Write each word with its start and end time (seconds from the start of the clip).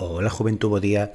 Ola 0.00 0.30
Juventud, 0.30 0.70
bo 0.70 0.80
día. 0.80 1.12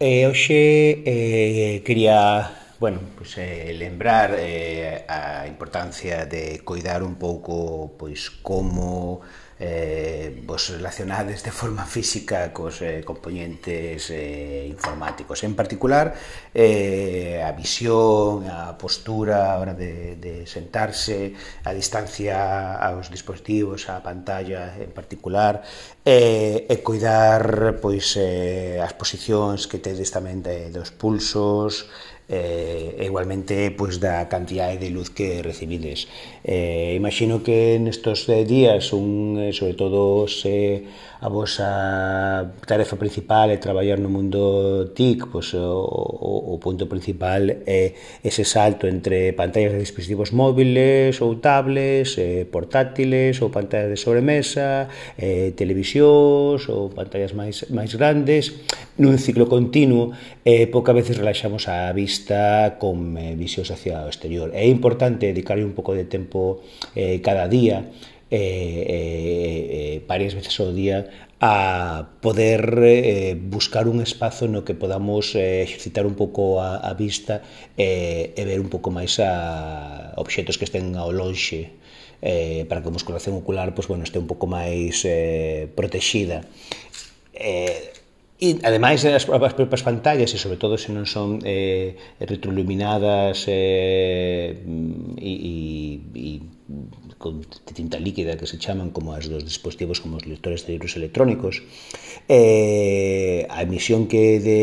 Eh, 0.00 0.26
Hoxe 0.26 1.02
eh, 1.06 1.82
quería 1.86 2.63
Bueno, 2.84 3.00
pois 3.16 3.38
eh, 3.38 3.72
lembrar 3.72 4.36
eh, 4.36 5.06
a 5.08 5.46
importancia 5.46 6.26
de 6.26 6.60
cuidar 6.60 7.02
un 7.02 7.14
pouco 7.14 7.96
pois 7.96 8.28
como 8.28 9.22
eh, 9.58 10.42
vos 10.44 10.68
relacionades 10.68 11.42
de 11.42 11.50
forma 11.50 11.86
física 11.96 12.52
cos 12.52 12.82
eh, 12.82 13.00
componentes 13.00 14.10
eh, 14.10 14.66
informáticos. 14.68 15.44
En 15.44 15.54
particular, 15.54 16.12
eh, 16.52 17.40
a 17.40 17.52
visión, 17.52 18.44
a 18.50 18.76
postura 18.76 19.54
a 19.54 19.58
hora 19.60 19.72
de, 19.72 20.16
de 20.16 20.46
sentarse, 20.46 21.32
a 21.64 21.72
distancia 21.72 22.76
aos 22.76 23.08
dispositivos, 23.08 23.88
a 23.88 24.02
pantalla 24.02 24.76
en 24.76 24.92
particular, 24.92 25.62
eh, 26.04 26.66
e 26.68 26.76
cuidar 26.84 27.80
pois 27.80 28.20
eh, 28.20 28.76
as 28.76 28.92
posicións 28.92 29.64
que 29.64 29.80
tedes 29.80 30.12
tamén 30.12 30.44
de, 30.44 30.68
dos 30.68 30.92
pulsos, 30.92 31.88
eh, 32.28 33.04
igualmente 33.04 33.70
pois, 33.76 34.00
da 34.00 34.26
cantidade 34.28 34.78
de 34.78 34.90
luz 34.90 35.10
que 35.10 35.42
recibides. 35.42 36.08
Eh, 36.44 36.94
imagino 36.96 37.42
que 37.42 37.78
nestos 37.78 38.28
eh, 38.28 38.44
días, 38.44 38.92
un, 38.92 39.36
eh, 39.40 39.52
sobre 39.52 39.74
todo 39.74 40.26
se 40.28 40.84
a 41.24 41.28
vosa 41.28 42.52
tarefa 42.66 42.96
principal 42.96 43.48
é 43.48 43.56
traballar 43.56 43.96
no 43.96 44.12
mundo 44.12 44.92
TIC, 44.92 45.32
pois 45.32 45.56
o, 45.56 45.64
o, 45.64 46.52
o 46.52 46.58
punto 46.60 46.84
principal 46.84 47.48
é 47.64 47.96
ese 48.20 48.44
salto 48.44 48.84
entre 48.86 49.32
pantallas 49.32 49.72
de 49.72 49.80
dispositivos 49.80 50.32
móviles 50.32 51.20
ou 51.24 51.40
tablets, 51.40 52.20
eh, 52.20 52.44
portátiles 52.44 53.40
ou 53.40 53.48
pantallas 53.48 53.88
de 53.88 53.96
sobremesa, 53.96 54.88
eh, 55.16 55.56
televisións 55.56 56.68
ou 56.68 56.92
pantallas 56.92 57.32
máis, 57.32 57.64
máis 57.72 57.96
grandes, 57.96 58.52
nun 59.00 59.16
ciclo 59.16 59.48
continuo, 59.48 60.12
eh, 60.44 60.68
pouca 60.68 60.92
veces 60.92 61.16
relaxamos 61.16 61.72
a 61.72 61.88
vista 61.96 62.13
optimista, 62.14 62.78
con 62.78 63.16
eh, 63.18 63.34
visión 63.34 63.66
hacia 63.68 64.04
o 64.04 64.08
exterior. 64.08 64.50
É 64.54 64.66
importante 64.66 65.26
dedicarle 65.26 65.64
un 65.64 65.74
pouco 65.74 65.94
de 65.94 66.04
tempo 66.04 66.62
eh, 66.94 67.20
cada 67.20 67.48
día, 67.48 67.90
eh, 68.30 68.38
eh, 68.38 69.98
eh, 69.98 70.04
varias 70.06 70.34
veces 70.34 70.54
ao 70.60 70.70
día, 70.70 71.10
a 71.40 72.14
poder 72.22 72.78
eh, 72.86 73.34
buscar 73.36 73.88
un 73.90 74.00
espazo 74.00 74.46
no 74.46 74.62
que 74.62 74.78
podamos 74.78 75.34
eh, 75.34 75.66
exercitar 75.66 76.06
un 76.06 76.14
pouco 76.14 76.62
a, 76.62 76.78
a 76.78 76.94
vista 76.94 77.42
eh, 77.76 78.32
e 78.38 78.42
ver 78.46 78.62
un 78.62 78.70
pouco 78.70 78.94
máis 78.94 79.18
a 79.18 80.14
obxetos 80.16 80.56
que 80.56 80.64
estén 80.64 80.94
ao 80.94 81.10
lonxe 81.10 81.74
eh, 82.22 82.64
para 82.70 82.80
que 82.80 82.88
a 82.88 82.94
musculación 82.94 83.36
ocular 83.36 83.74
pues, 83.74 83.90
bueno, 83.90 84.06
este 84.06 84.22
un 84.22 84.30
pouco 84.30 84.46
máis 84.46 85.02
eh, 85.04 85.66
protexida. 85.74 86.46
Eh, 87.34 88.03
E, 88.44 88.60
ademais, 88.68 89.00
eh, 89.04 89.16
as, 89.18 89.24
as 89.48 89.54
propias 89.58 89.82
pantallas, 89.88 90.30
e 90.36 90.38
sobre 90.44 90.58
todo 90.62 90.74
se 90.76 90.90
non 90.92 91.06
son 91.08 91.40
eh, 91.48 91.96
retroiluminadas 92.20 93.48
eh, 93.48 94.52
e, 95.16 95.32
e, 95.32 95.54
e 96.12 96.30
con 97.16 97.40
tinta 97.72 97.96
líquida 97.96 98.36
que 98.36 98.44
se 98.50 98.60
chaman 98.60 98.92
como 98.92 99.16
as 99.16 99.32
dos 99.32 99.44
dispositivos 99.48 99.96
como 100.02 100.20
os 100.20 100.28
lectores 100.28 100.68
de 100.68 100.76
libros 100.76 100.92
electrónicos 101.00 101.64
eh, 102.28 103.48
a 103.48 103.64
emisión 103.64 104.08
que 104.12 104.40
de, 104.48 104.62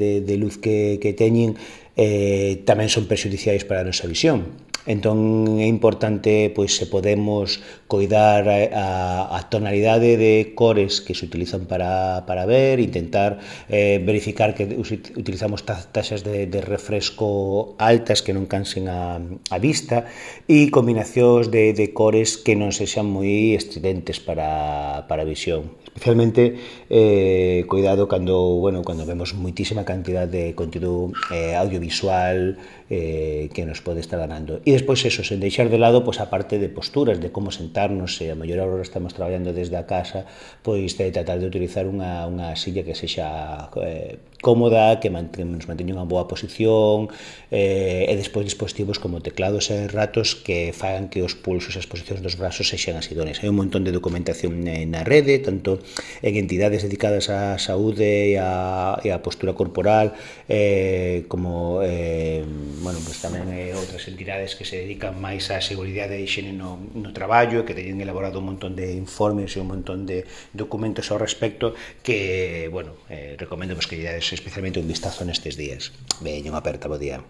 de, 0.00 0.10
de 0.24 0.34
luz 0.40 0.56
que, 0.56 0.96
que 1.02 1.12
teñen 1.12 1.60
eh, 1.96 2.64
tamén 2.64 2.88
son 2.88 3.04
perxudiciais 3.04 3.68
para 3.68 3.84
a 3.84 3.88
nosa 3.88 4.08
visión. 4.08 4.71
Entón 4.82 5.62
é 5.62 5.68
importante 5.70 6.50
pois 6.50 6.74
se 6.74 6.90
podemos 6.90 7.62
coidar 7.86 8.50
a, 8.50 9.30
a 9.30 9.40
tonalidade 9.46 10.18
de 10.18 10.58
cores 10.58 10.98
que 10.98 11.14
se 11.14 11.22
utilizan 11.22 11.70
para, 11.70 12.26
para 12.26 12.50
ver, 12.50 12.82
intentar 12.82 13.38
eh, 13.70 14.02
verificar 14.02 14.58
que 14.58 14.66
utilizamos 15.14 15.62
taxas 15.62 16.26
de, 16.26 16.50
de 16.50 16.60
refresco 16.60 17.78
altas 17.78 18.26
que 18.26 18.34
non 18.34 18.50
cansen 18.50 18.90
a, 18.90 19.22
a 19.22 19.58
vista 19.62 20.10
e 20.50 20.66
combinacións 20.74 21.46
de, 21.46 21.70
de 21.78 21.94
cores 21.94 22.34
que 22.34 22.58
non 22.58 22.74
sexan 22.74 23.06
moi 23.06 23.54
estridentes 23.54 24.18
para, 24.18 25.06
para 25.06 25.22
a 25.22 25.28
visión. 25.28 25.78
Especialmente 25.92 26.56
eh, 26.88 27.68
cuidado 27.68 28.08
cando, 28.08 28.58
bueno, 28.58 28.82
cando 28.82 29.04
vemos 29.04 29.36
moitísima 29.36 29.84
cantidad 29.84 30.26
de 30.26 30.56
contido 30.56 31.12
eh, 31.30 31.54
audiovisual 31.54 32.56
eh, 32.88 33.52
que 33.52 33.68
nos 33.68 33.84
pode 33.84 34.00
estar 34.00 34.18
ganando. 34.18 34.64
E 34.64 34.71
Despois 34.72 35.04
eso, 35.04 35.20
sen 35.20 35.36
deixar 35.36 35.68
de 35.68 35.76
lado 35.76 36.00
pois, 36.00 36.16
a 36.16 36.32
parte 36.32 36.56
de 36.56 36.72
posturas, 36.72 37.20
de 37.20 37.28
como 37.28 37.52
sentarnos, 37.52 38.16
se 38.16 38.32
a 38.32 38.36
maior 38.40 38.64
hora 38.64 38.80
estamos 38.80 39.12
traballando 39.12 39.52
desde 39.52 39.76
a 39.76 39.84
casa, 39.84 40.24
pois 40.64 40.96
de 40.96 41.12
tratar 41.12 41.36
de 41.36 41.44
utilizar 41.44 41.84
unha, 41.84 42.24
unha 42.24 42.56
silla 42.56 42.80
que 42.80 42.96
sexa 42.96 43.68
eh, 43.84 44.16
cómoda, 44.42 44.98
que, 44.98 45.08
man, 45.08 45.30
que 45.30 45.46
nos 45.46 45.70
manteña 45.70 45.94
unha 45.94 46.04
boa 46.04 46.26
posición, 46.26 47.08
eh, 47.54 48.10
e 48.10 48.14
despois 48.18 48.42
dispositivos 48.42 48.98
como 48.98 49.22
teclados 49.22 49.70
e 49.70 49.86
ratos 49.86 50.34
que 50.34 50.74
fagan 50.74 51.06
que 51.06 51.22
os 51.22 51.38
pulsos 51.38 51.78
e 51.78 51.80
as 51.80 51.86
posicións 51.86 52.20
dos 52.20 52.34
brazos 52.34 52.66
sexan 52.68 52.98
as 52.98 53.06
idóneas. 53.08 53.38
Hai 53.38 53.48
un 53.48 53.56
montón 53.56 53.86
de 53.86 53.94
documentación 53.94 54.66
na 54.66 55.06
rede, 55.06 55.38
tanto 55.38 55.78
en 56.20 56.34
entidades 56.34 56.82
dedicadas 56.82 57.30
á 57.30 57.56
saúde 57.62 58.34
e 58.34 58.42
á, 58.42 58.98
e 59.06 59.14
á 59.14 59.22
postura 59.22 59.54
corporal, 59.54 60.18
eh, 60.50 61.24
como 61.30 61.80
eh, 61.86 62.42
bueno, 62.82 62.98
pues 63.06 63.22
tamén 63.22 63.46
eh, 63.54 63.70
outras 63.78 64.02
entidades 64.10 64.58
que 64.58 64.66
se 64.66 64.82
dedican 64.82 65.22
máis 65.22 65.46
á 65.54 65.62
seguridade 65.62 66.18
e 66.18 66.26
higiene 66.26 66.50
no, 66.50 66.82
no 66.98 67.14
traballo, 67.14 67.62
que 67.62 67.78
teñen 67.78 68.02
elaborado 68.02 68.42
un 68.42 68.50
montón 68.50 68.74
de 68.74 68.90
informes 68.98 69.54
e 69.54 69.62
un 69.62 69.70
montón 69.70 70.02
de 70.02 70.26
documentos 70.50 71.14
ao 71.14 71.22
respecto 71.22 71.78
que, 72.02 72.66
bueno, 72.74 72.98
eh, 73.06 73.38
recomendo 73.38 73.78
pues, 73.78 73.86
que 73.86 73.94
lle 73.94 74.10
dades 74.10 74.31
especialmente 74.34 74.80
un 74.80 74.88
vistazo 74.88 75.24
nestes 75.24 75.56
días. 75.56 75.92
Veño, 76.20 76.56
aperta, 76.56 76.88
bo 76.88 76.98
día. 76.98 77.20